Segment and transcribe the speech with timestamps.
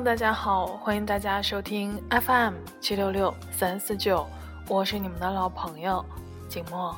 [0.00, 4.24] 大家好，欢迎大家收听 FM 七六六三四九，
[4.68, 6.04] 我是你们的老朋友
[6.48, 6.94] 景墨。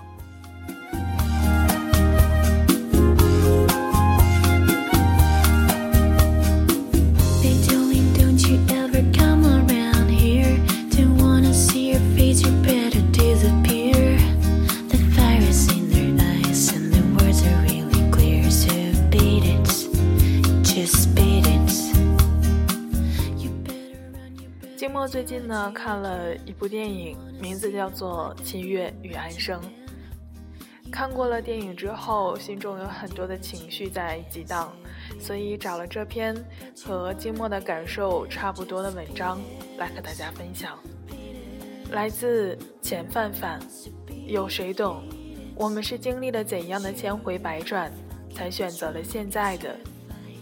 [25.06, 29.60] 最近呢看了一部电影，名字叫做《七月与安生》。
[30.90, 34.72] 看过了电影之后，心中有很多的情绪在激荡，
[35.20, 36.34] 所以找了这篇
[36.84, 39.40] 和静默的感受差不多的文章
[39.78, 40.78] 来和大家分享。
[41.92, 43.60] 来自钱范范，
[44.26, 45.02] 有谁懂？
[45.54, 47.92] 我们是经历了怎样的千回百转，
[48.34, 49.76] 才选择了现在的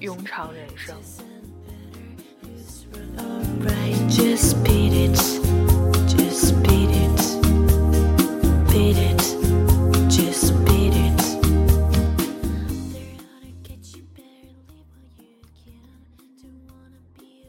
[0.00, 0.96] 庸常人生？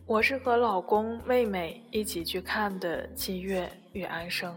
[0.05, 4.51] 我是和老公、妹妹一起去看的《七月与安生》，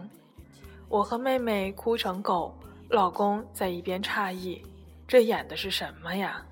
[0.89, 2.53] 我和妹妹哭成狗，
[2.89, 4.61] 老公在一边诧异
[5.07, 6.43] ：“这演的是什么呀？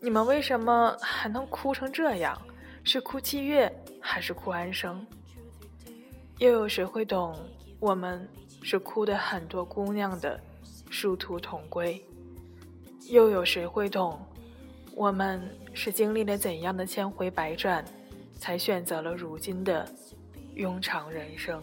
[0.00, 2.36] 你们为什么还能哭成这样？
[2.86, 3.70] 是哭七月？”
[4.00, 5.04] 还是哭安生，
[6.38, 7.36] 又有谁会懂？
[7.80, 8.26] 我们
[8.62, 10.40] 是哭的很多姑娘的
[10.88, 12.00] 殊途同归，
[13.08, 14.16] 又有谁会懂？
[14.94, 15.42] 我们
[15.74, 17.84] 是经历了怎样的千回百转，
[18.38, 19.84] 才选择了如今的
[20.54, 21.60] 庸常人生？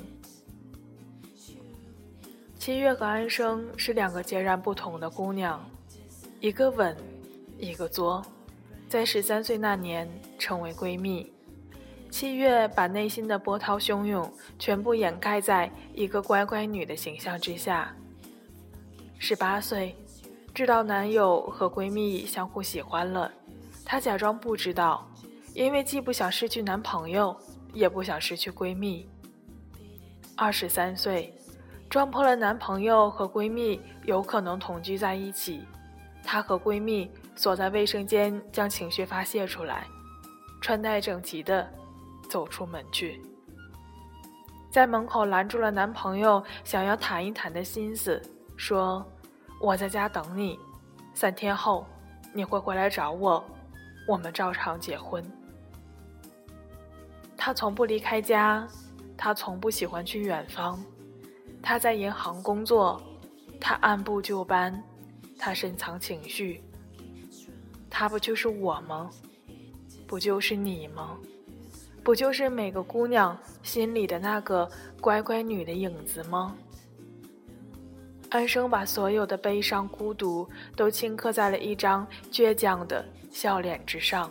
[2.60, 5.66] 七月和安生是两个截然不同的姑娘，
[6.42, 6.94] 一个稳，
[7.58, 8.22] 一个作，
[8.94, 11.34] 在十三岁那年成为闺蜜。
[12.12, 17.92] 七月把内心的波涛汹涌全部掩盖在一个乖乖女的形象之下。
[19.18, 19.96] 十八岁，
[20.54, 23.32] 知道男友和闺蜜相互喜欢了，
[23.84, 25.10] 她假装不知道，
[25.56, 27.36] 因为既不想失去男朋友，
[27.74, 29.10] 也不想失去闺蜜。
[30.36, 31.34] 二十三岁，
[31.90, 35.62] 撞破了男朋友和闺蜜有可能同居在一起，
[36.24, 39.88] 她和闺蜜锁在卫生间将情绪发泄出来，
[40.62, 41.68] 穿戴整齐的。
[42.30, 43.22] 走出门去，
[44.72, 48.20] 在门口拦住了男朋友想要谈一谈的心思，
[48.58, 49.06] 说
[49.62, 50.58] ：“我在家等你，
[51.14, 51.86] 三天后
[52.34, 53.44] 你会回来找我，
[54.08, 55.24] 我们照常结婚。”
[57.38, 58.68] 他从不离开家，
[59.16, 60.84] 他从不喜欢去远方，
[61.62, 63.00] 他在银行工作，
[63.60, 64.82] 他按部就班，
[65.38, 66.64] 他深藏情绪，
[67.96, 69.08] 他不就是我吗？
[70.08, 71.16] 不就是你吗？
[72.04, 74.68] 不就是每个姑娘心里的那个
[75.00, 76.56] 乖乖女的影子吗？
[78.30, 84.30] 安生把所有的悲伤、孤独都顷刻在了一张倔强的笑脸之上。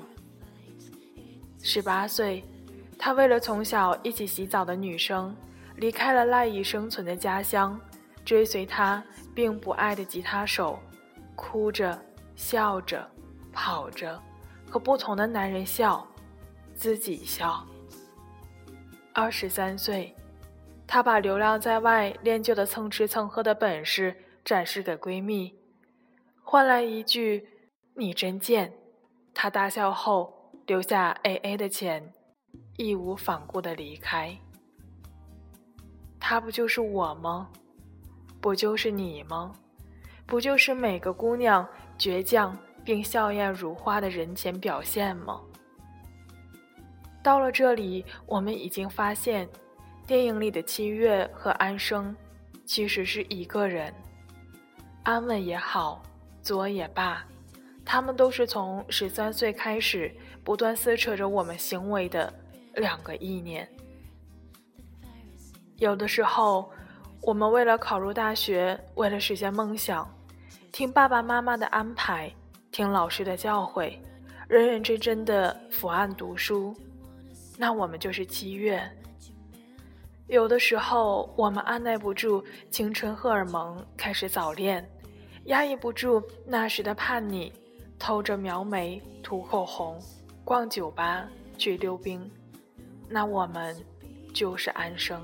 [1.63, 2.43] 十八岁，
[2.99, 5.35] 她为了从小一起洗澡的女生，
[5.77, 7.81] 离开了赖以生存的家乡，
[8.25, 9.01] 追随她
[9.33, 10.81] 并不爱的吉他手，
[11.37, 11.97] 哭着、
[12.35, 13.09] 笑着、
[13.53, 14.21] 跑着，
[14.69, 16.07] 和不同的男人笑。
[16.75, 17.65] 自己笑。
[19.13, 20.13] 二十三岁，
[20.87, 25.55] 她把流浪在外练就的蹭吃蹭喝的本事展示给闺蜜，
[26.43, 27.47] 换来一句
[27.95, 28.73] “你真贱”。
[29.35, 32.13] 她大笑后，留下 A A 的钱，
[32.77, 34.37] 义无反顾的离开。
[36.19, 37.51] 他不就是我吗？
[38.41, 39.53] 不就是你吗？
[40.27, 41.69] 不就是每个姑娘
[41.99, 45.41] 倔强并笑靥如花的人前表现吗？
[47.23, 49.49] 到了这里，我们已经发现，
[50.07, 52.15] 电影里的七月和安生，
[52.67, 53.95] 其实是一个人。
[55.05, 56.03] 安稳也好，
[56.43, 57.25] 作也罢，
[57.85, 60.13] 他们都是从十三岁开始，
[60.43, 62.33] 不断撕扯着我们行为的
[62.75, 63.69] 两个意念。
[65.79, 66.71] 有的时候，
[67.21, 70.09] 我们为了考入大学，为了实现梦想，
[70.73, 72.33] 听爸爸妈妈的安排，
[72.73, 73.93] 听老师的教诲，
[74.49, 76.75] 认认真真的伏案读书。
[77.59, 78.83] 那我们就是七月。
[80.27, 84.83] 有的时候，我们按耐不住青春荷尔蒙，开始早恋；
[85.45, 87.53] 压抑不住那时的叛逆，
[87.99, 90.01] 偷着描眉、涂口红、
[90.43, 91.29] 逛酒吧、
[91.59, 92.29] 去溜冰。
[93.07, 93.77] 那我们
[94.33, 95.23] 就是安生。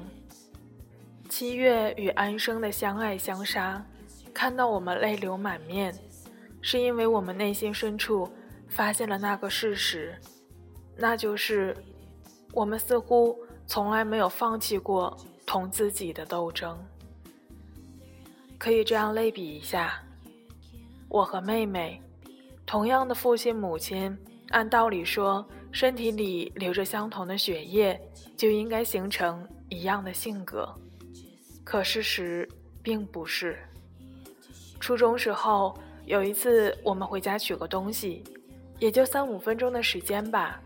[1.30, 3.82] 七月与安生的相爱相杀，
[4.34, 5.94] 看到我们泪流满面，
[6.60, 8.28] 是因为我们内心深处
[8.68, 10.18] 发现了那个事实，
[10.96, 11.76] 那就是。
[12.54, 15.14] 我们似乎从来没有放弃过
[15.46, 16.76] 同自己的斗争。
[18.56, 20.02] 可以这样类比一下，
[21.10, 22.02] 我和妹妹，
[22.64, 24.16] 同样的父亲母亲，
[24.48, 28.00] 按道理说，身体里流着相同的血液，
[28.34, 30.74] 就应该形成一样的性格。
[31.62, 32.48] 可事实
[32.82, 33.58] 并不是。
[34.80, 35.78] 初中时候
[36.08, 38.24] 有一次，我们回家取个东西，
[38.78, 40.58] 也就三五分钟的时间吧。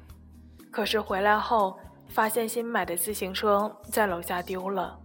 [0.70, 1.76] 可是回来后，
[2.08, 4.96] 发现新买的自行车在楼下丢了。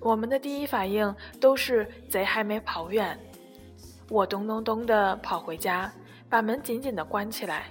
[0.00, 3.18] 我们的第一反应都是贼还没跑远，
[4.10, 5.90] 我咚咚咚的跑回家，
[6.28, 7.68] 把门紧紧的关起来。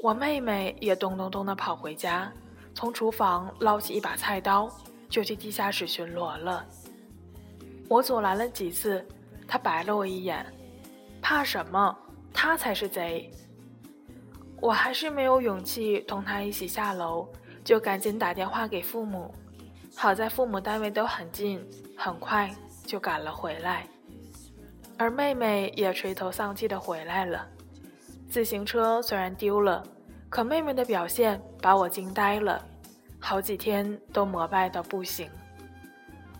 [0.00, 2.30] 我妹妹也咚咚咚的跑回家，
[2.74, 4.70] 从厨房捞起一把菜刀。
[5.08, 6.66] 就去地下室巡逻了。
[7.88, 9.02] 我阻拦了几次，
[9.46, 10.44] 他白了我一眼，
[11.20, 11.96] 怕什么？
[12.32, 13.30] 他才是贼。
[14.60, 17.28] 我还是没有勇气同他一起下楼，
[17.62, 19.32] 就赶紧打电话给父母。
[19.96, 21.64] 好在父母单位都很近，
[21.96, 22.50] 很快
[22.86, 23.86] 就赶了回来。
[24.96, 27.46] 而妹妹也垂头丧气的回来了。
[28.28, 29.82] 自行车虽然丢了，
[30.28, 32.60] 可妹妹的表现把我惊呆了。
[33.20, 35.28] 好几天都膜拜到不行。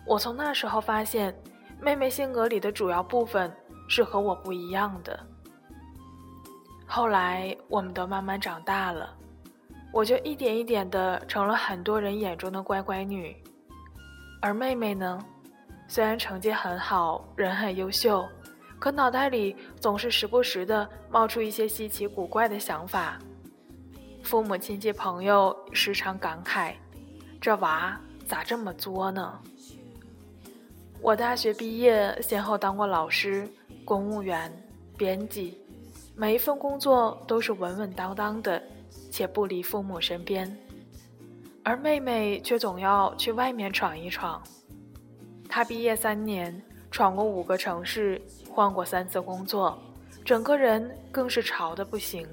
[0.05, 1.33] 我从那时候发现，
[1.81, 3.51] 妹妹性格里的主要部分
[3.89, 5.19] 是和我不一样的。
[6.85, 9.13] 后来我们都慢慢长大了，
[9.91, 13.35] 我就一点一点的成了很多人眼中的乖乖女。
[14.41, 15.19] 而妹妹呢，
[15.87, 18.25] 虽然成绩很好，人很优秀，
[18.79, 23.19] 可脑袋里总是时不时的冒出一些稀奇古怪的想法。
[24.23, 26.73] 父母亲戚朋友时常感慨
[27.41, 29.39] ：“这娃咋这么作呢？”
[31.01, 33.49] 我大学毕业，先后当过老师、
[33.89, 34.53] 公务员、
[34.95, 35.57] 编辑，
[36.15, 38.61] 每一份工作都是稳稳当当的，
[39.09, 40.55] 且不离父母身边。
[41.63, 44.39] 而妹妹却总要去外面闯一闯。
[45.49, 49.75] 她毕业三年，闯过五个城市，换过三次工作，
[50.23, 52.27] 整个人更是潮的不行。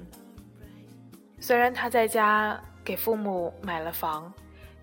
[1.39, 4.31] 虽然他在家给父母买了房，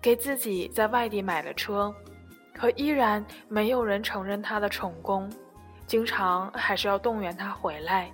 [0.01, 1.95] 给自己在外地买了车，
[2.53, 5.29] 可依然没有人承认他的宠功，
[5.87, 8.11] 经常还是要动员他回来。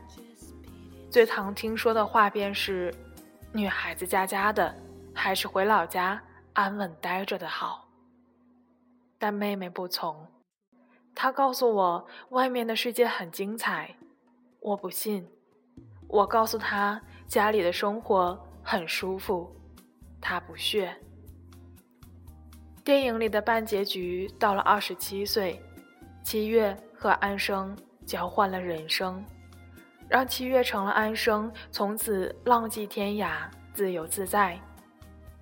[1.09, 2.93] 最常听说的话便是
[3.53, 4.75] ：“女孩子家家的，
[5.13, 6.21] 还是回老家
[6.53, 7.87] 安稳待着的好。”
[9.19, 10.27] 但妹妹不从，
[11.13, 13.95] 她告诉我外面的世界很精彩，
[14.59, 15.27] 我不信。
[16.07, 17.01] 我告诉她。
[17.27, 19.49] 家里的生活很舒服，
[20.19, 20.93] 他不屑。
[22.83, 25.63] 电影里的半结局到了二十七岁，
[26.25, 27.75] 七月和安生
[28.05, 29.25] 交换了人生，
[30.07, 34.55] 让七月成了安生，从此浪迹天涯，自由自在；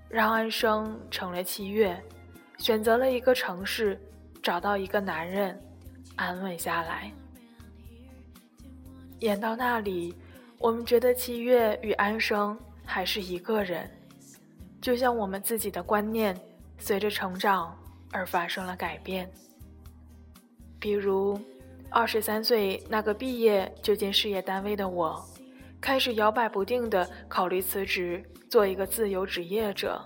[0.07, 2.01] 让安生成了七月，
[2.59, 3.99] 选择了一个城市，
[4.41, 5.61] 找到一个男人，
[6.15, 7.11] 安稳下来。
[9.19, 10.15] 演到那里。
[10.59, 13.89] 我们觉得七月与安生还是一个人，
[14.81, 16.37] 就像我们自己的观念
[16.77, 17.77] 随着成长
[18.11, 19.29] 而发生了改变。
[20.79, 21.39] 比如，
[21.89, 25.23] 二十三岁那个毕业就进事业单位的我，
[25.81, 30.01] 开始摇摆不定地考虑辞职，做一个自由职业者。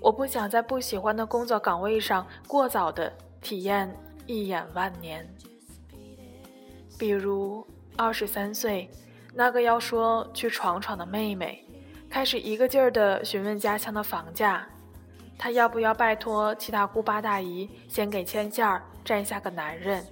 [0.00, 3.92] 我不想在不喜欢的工作岗位上过早地体验
[4.26, 5.28] 一眼万年。
[6.98, 7.66] 比如，
[7.96, 8.88] 二十三岁。
[9.34, 11.62] 那个要说去闯闯的妹妹，
[12.10, 14.66] 开始一个劲儿地询问家乡的房价，
[15.38, 20.04] 她要不要拜托七大姑八大姨先给牵线儿，占下个男人。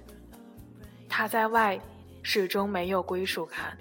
[1.09, 1.79] 她在外
[2.23, 3.77] 始终没有归属感。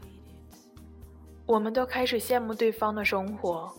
[1.47, 3.73] 我们都开始羡慕对方的生活，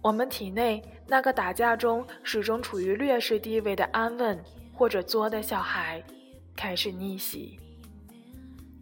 [0.00, 4.42] 我们体内那个打架中始终处于劣势地位的安稳
[4.72, 6.02] 或者作的小孩，
[6.54, 7.58] 开始逆袭。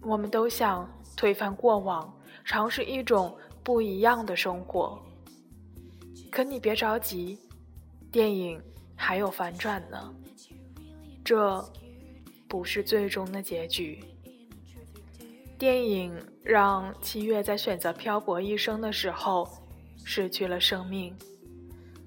[0.03, 0.89] 我们都想。
[1.17, 2.11] 推翻过往，
[2.47, 4.99] 尝试一种不一样的生活。
[6.31, 7.39] 可你别着急，
[8.11, 8.61] 电影
[8.97, 10.15] 还有反转呢。
[11.25, 11.65] 这
[12.49, 14.03] 不是最终的结局。
[15.59, 19.49] 电影让七月在选择漂泊一生的时候
[20.05, 21.15] 失去了生命，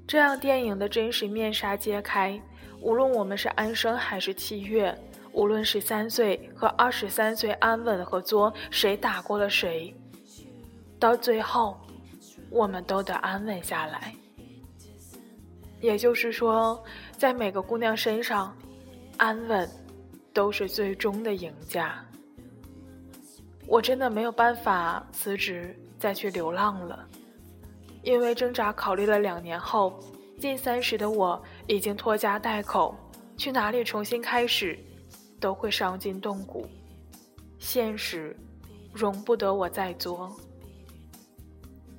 [0.08, 2.42] 这样电影的真实面纱揭开。
[2.82, 4.98] 无论我们是安生还是七月。
[5.32, 9.92] 无论是三岁和二十三岁，安稳和作，谁打过了谁？
[11.00, 11.76] 到最后，
[12.52, 14.14] 我们都得安稳下来。
[15.84, 16.82] 也就是说，
[17.18, 18.56] 在每个姑娘身上，
[19.18, 19.70] 安稳
[20.32, 22.02] 都是最终的赢家。
[23.68, 27.06] 我真的没有办法辞职再去流浪了。
[28.02, 30.00] 因为挣扎考虑了两年后，
[30.40, 32.96] 近三十的我已经拖家带口，
[33.36, 34.80] 去哪里重新开始，
[35.38, 36.66] 都会伤筋动骨。
[37.60, 38.34] 现实
[38.94, 40.34] 容不得我再作。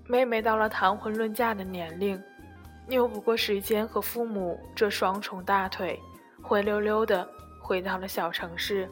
[0.08, 2.18] 妹妹到了谈婚论嫁的年龄，
[2.88, 5.98] 拗不过时间和父母这双重大腿，
[6.42, 7.26] 灰溜溜的
[7.60, 8.88] 回到了小城市，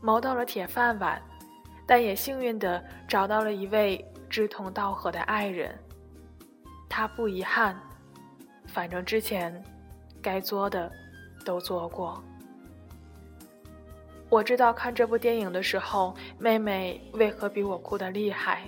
[0.00, 1.20] 谋到了铁饭碗，
[1.86, 5.76] 但也幸运的找到了一位志同道合的爱人。
[6.88, 7.76] 他不遗憾，
[8.66, 9.62] 反正之前
[10.22, 10.90] 该做的
[11.44, 12.22] 都做过。
[14.28, 18.62] 我知道看这部电影的时候，妹妹为何比我哭得厉害。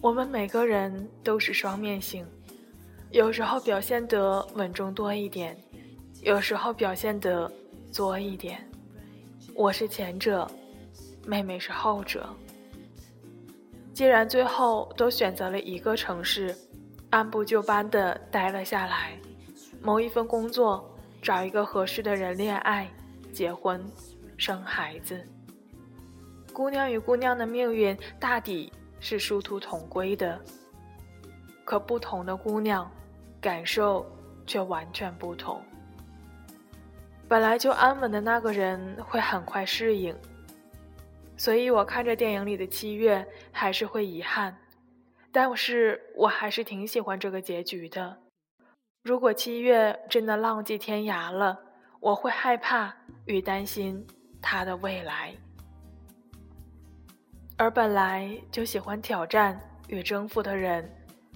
[0.00, 2.24] 我们每个人都是双面性，
[3.10, 5.56] 有时候表现得稳重多一点，
[6.22, 7.50] 有时候表现得
[7.90, 8.64] 作一点。
[9.54, 10.48] 我是前者，
[11.26, 12.28] 妹妹是后者。
[13.92, 16.54] 既然最后都选择了一个城市，
[17.10, 19.18] 按部就班地待了下来，
[19.82, 22.88] 谋一份工作，找一个合适的人恋爱、
[23.32, 23.84] 结婚、
[24.36, 25.20] 生孩子。
[26.52, 28.72] 姑娘与姑娘的命运大抵。
[29.00, 30.40] 是殊途同归的，
[31.64, 32.90] 可不同的姑娘，
[33.40, 34.04] 感受
[34.46, 35.62] 却完全不同。
[37.28, 40.16] 本来就安稳的那个人会很快适应，
[41.36, 44.56] 所以我看着电影里的七月还是会遗憾，
[45.30, 48.16] 但是我还是挺喜欢这个结局的。
[49.04, 51.58] 如果七月真的浪迹天涯了，
[52.00, 52.94] 我会害怕
[53.26, 54.06] 与担心
[54.40, 55.34] 他的未来。
[57.58, 60.88] 而本来就喜欢挑战与征服的人，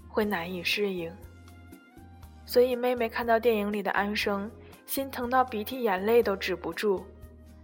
[0.08, 1.12] 会难以适应。
[2.46, 4.48] 所以妹妹看到电影里的安生，
[4.86, 7.04] 心疼到鼻涕眼泪都止不住。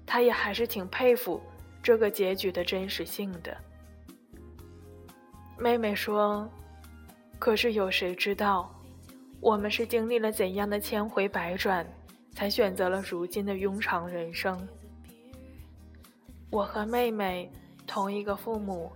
[0.05, 1.41] 她也还是挺佩服
[1.81, 3.57] 这个结局的真实性的。
[5.57, 6.51] 妹妹说
[7.39, 8.75] ：“可是有谁知道，
[9.41, 11.87] 我们是经历了怎样的千回百转，
[12.33, 14.67] 才选择了如今的庸常人生？”
[16.51, 17.49] 我和妹妹。
[17.89, 18.93] 同一个父母，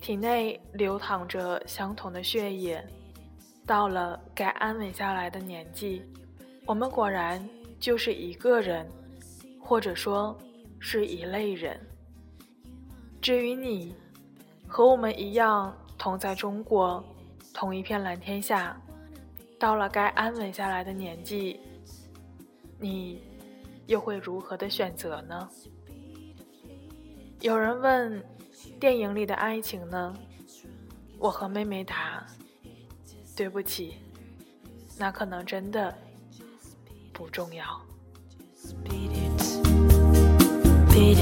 [0.00, 2.82] 体内流淌着相同的血液，
[3.66, 6.02] 到了该安稳下来的年纪，
[6.64, 7.46] 我们果然
[7.78, 8.88] 就是一个人，
[9.60, 10.36] 或者说
[10.80, 11.78] 是一类人。
[13.20, 13.94] 至于你，
[14.66, 17.04] 和我们一样同在中国，
[17.52, 18.74] 同一片蓝天下，
[19.60, 21.60] 到了该安稳下来的年纪，
[22.80, 23.22] 你
[23.86, 25.48] 又会如何的选择呢？
[27.44, 28.24] 有人问
[28.80, 30.14] ：“电影里的爱情呢？”
[31.20, 32.26] 我和妹妹答
[33.36, 33.96] ：“对不起，
[34.96, 35.94] 那可能真的
[37.12, 37.78] 不重要。”
[40.88, 41.14] They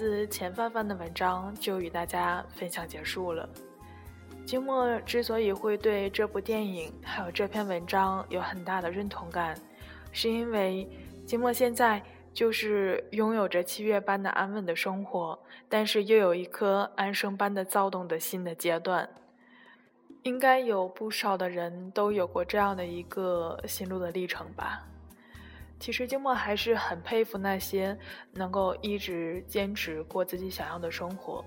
[0.00, 3.46] 自钱范范的文章就与大家分享结束了。
[4.46, 9.54] 金墨之所以会对这部电影还有这篇文章有很大的认同感，
[10.10, 10.88] 是因为
[11.26, 12.02] 金墨现在
[12.32, 15.38] 就是拥有着七月般的安稳的生活，
[15.68, 19.06] 但是又有一颗安生般的躁动的心的阶段。
[20.22, 24.86] 应该有不少的人都有过这样的一个心路的历程吧。
[25.80, 27.98] 其实金默还是很佩服那些
[28.32, 31.42] 能够一直坚持过自己想要的生活，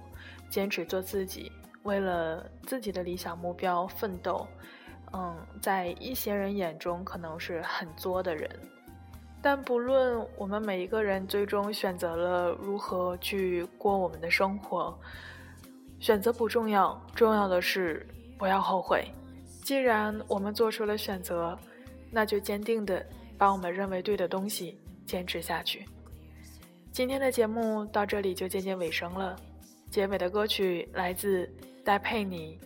[0.49, 1.51] 坚持做自己。
[1.83, 4.47] 为了自己的理想目标奋斗，
[5.11, 8.49] 嗯，在一些人眼中可能是很作的人，
[9.41, 14.97] 但不论我们每一个人最终选择了如何去过我们的生活，
[15.99, 18.07] 选择不重要，重要的是
[18.39, 19.05] 不要后悔。
[19.61, 21.57] 既然我们做出了选择，
[22.09, 23.05] 那就坚定的
[23.37, 25.85] 把我们认为对的东西坚持下去。
[26.91, 29.35] 今天的节目到这里就渐渐尾声了，
[29.89, 31.49] 结尾的歌曲来自。
[31.85, 32.57] 戴佩妮，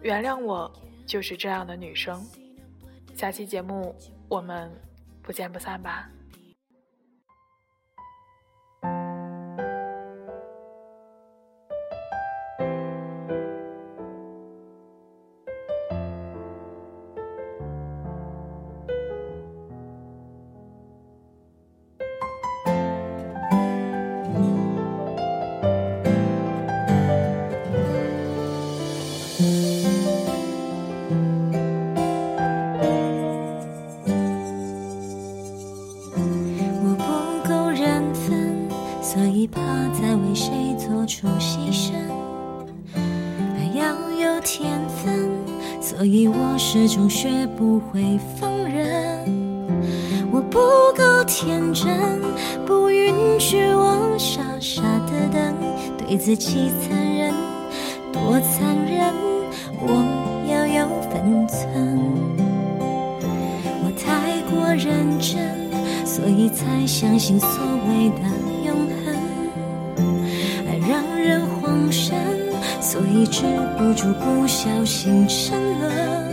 [0.00, 0.72] 原谅我
[1.04, 2.24] 就是这样的女生。
[3.16, 3.92] 下期节目
[4.28, 4.70] 我们
[5.20, 6.08] 不见不散吧。
[47.92, 49.20] 会放任，
[50.32, 50.58] 我不
[50.96, 52.20] 够天真，
[52.66, 55.54] 不允许我傻傻的等，
[55.98, 57.32] 对自己残忍，
[58.12, 59.14] 多残忍，
[59.80, 60.02] 我
[60.48, 61.60] 要有分寸。
[63.82, 65.70] 我太过认真，
[66.04, 67.48] 所以才相信所
[67.88, 68.22] 谓的
[68.64, 69.14] 永恒，
[70.66, 72.14] 爱让人慌神。
[72.80, 73.42] 所以止
[73.78, 76.23] 不住，不小心沉沦。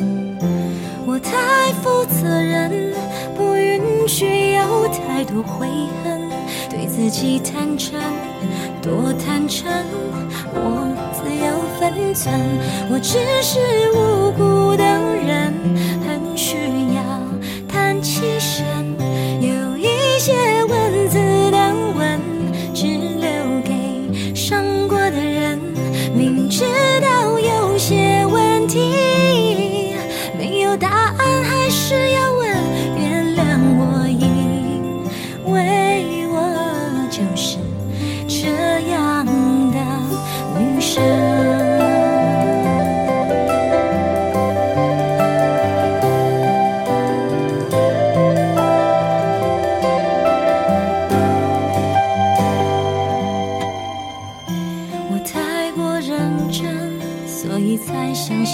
[1.81, 2.93] 负责任，
[3.35, 5.67] 不允许有太多悔
[6.03, 6.29] 恨。
[6.69, 7.99] 对自己坦诚，
[8.81, 9.69] 多坦诚，
[10.53, 12.33] 我自有分寸。
[12.89, 13.59] 我只是
[13.93, 15.53] 无辜的人，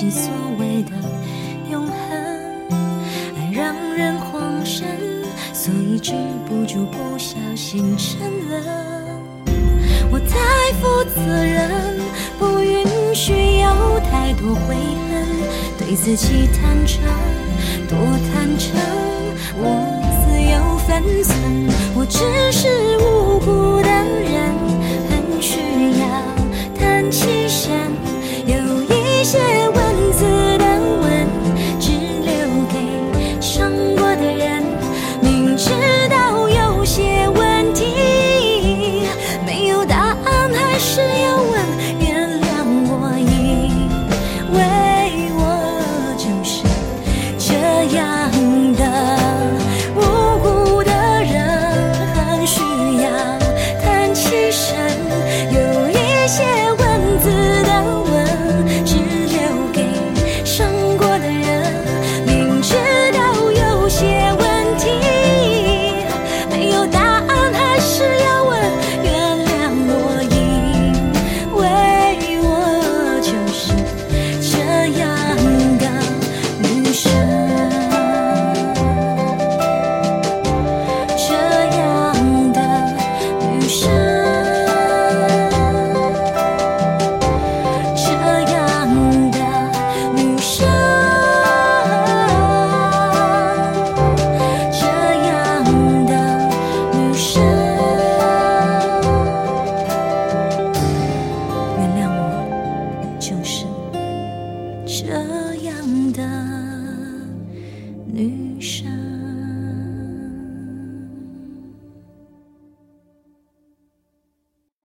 [0.09, 0.91] 所谓的
[1.71, 1.93] 永恒，
[3.37, 4.85] 爱让人慌神，
[5.53, 6.13] 所以止
[6.47, 8.63] 不住，不小心沉沦。
[10.11, 11.99] 我太负责任，
[12.37, 14.75] 不允许有太多悔
[15.09, 15.25] 恨，
[15.77, 17.01] 对自己坦诚，
[17.87, 17.97] 多
[18.31, 18.75] 坦诚，
[19.57, 19.65] 我
[20.23, 21.35] 自有分寸。
[21.95, 22.19] 我只
[22.51, 22.67] 是
[22.99, 24.53] 无辜的人，
[25.09, 25.59] 很需
[25.99, 26.05] 要
[26.77, 27.71] 叹气声，
[29.27, 29.76] 些。